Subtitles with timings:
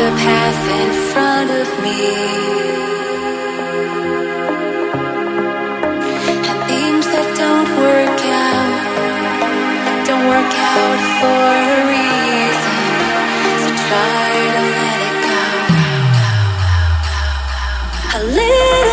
[0.00, 2.00] the path in front of me.
[6.48, 8.72] And things that don't work out
[10.08, 12.78] don't work out for a reason.
[13.62, 14.24] So try
[14.56, 15.44] to let it go.
[18.16, 18.89] A little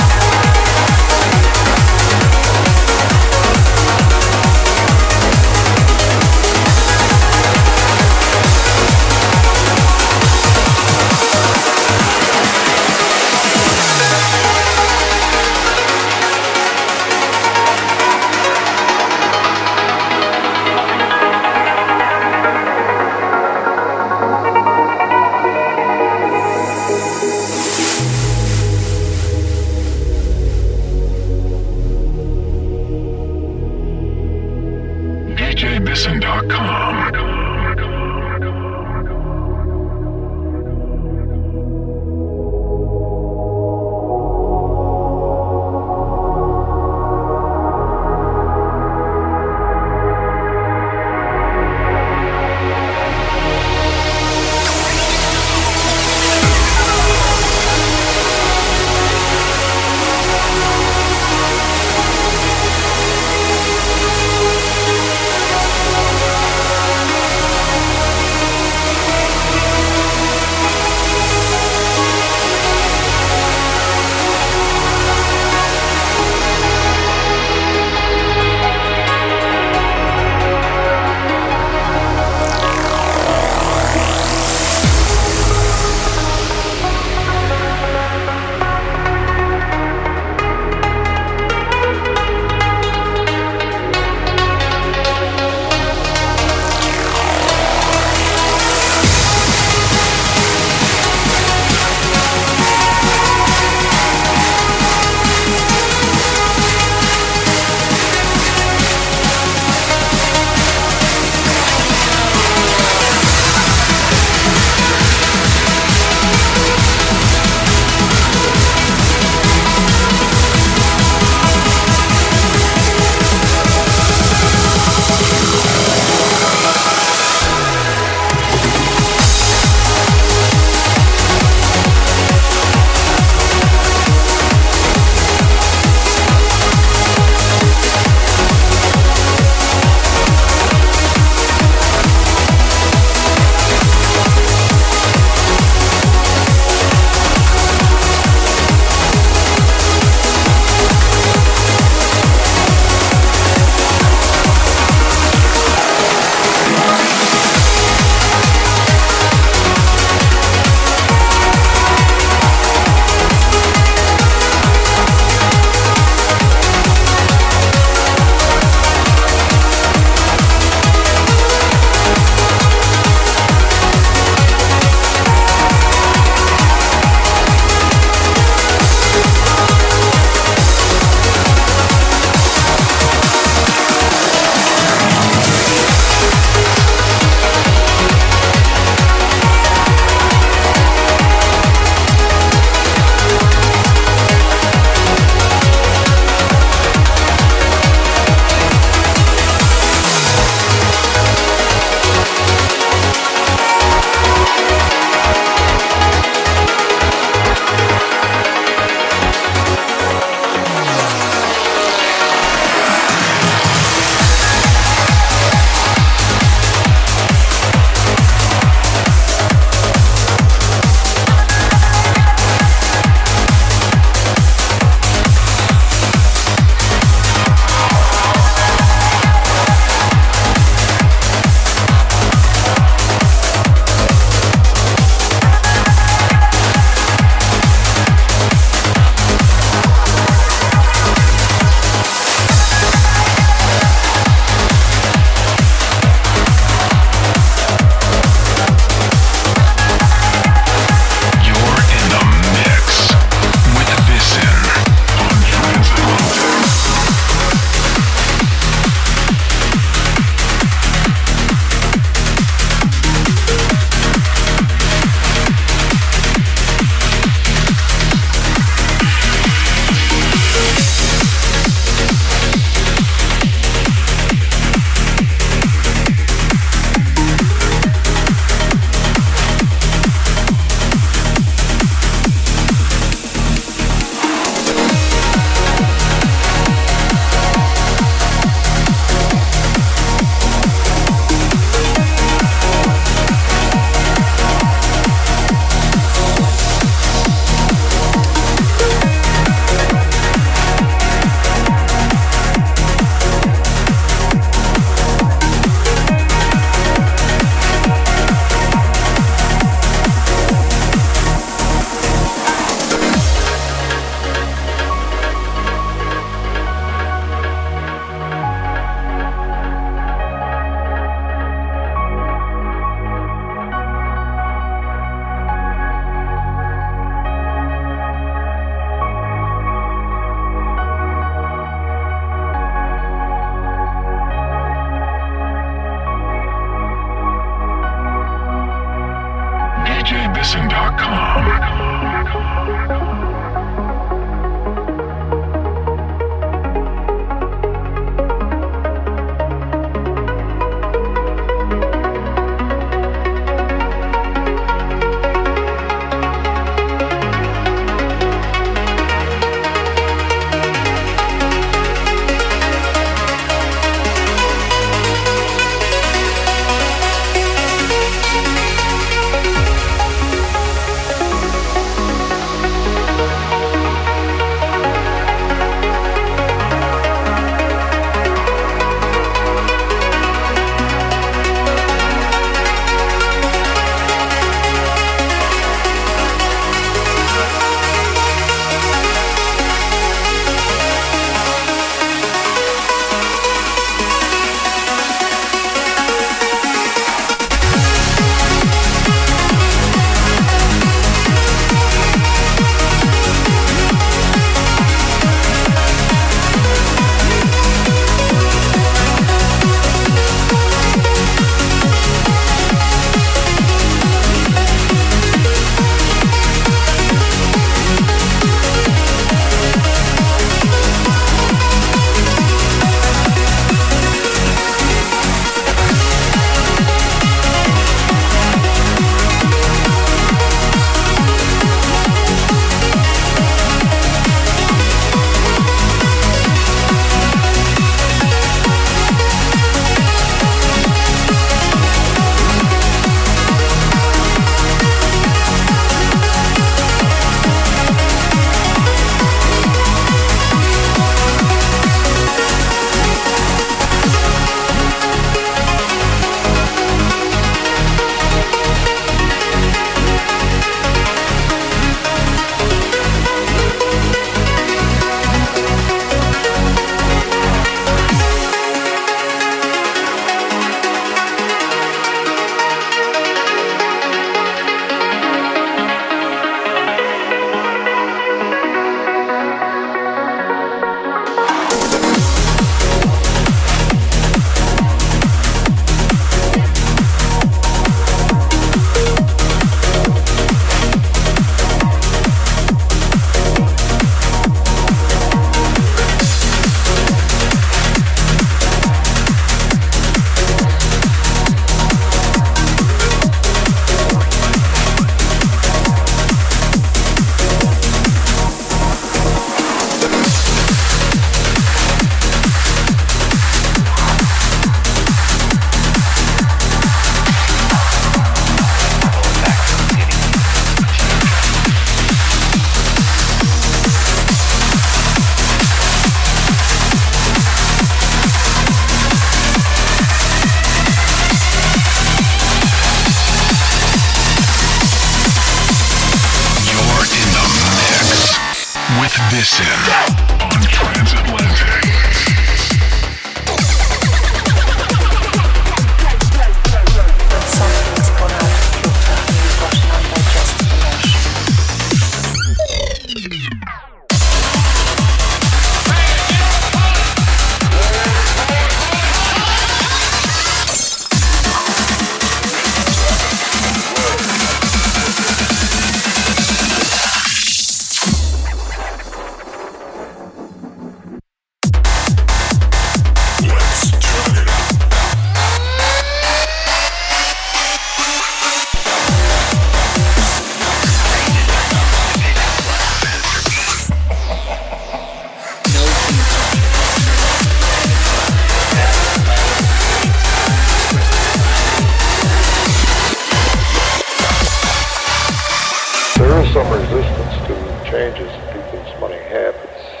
[599.30, 600.00] habits.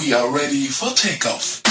[0.00, 1.61] We are ready for takeoff.